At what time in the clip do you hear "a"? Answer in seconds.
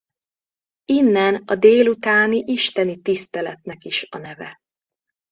1.45-1.55, 4.09-4.17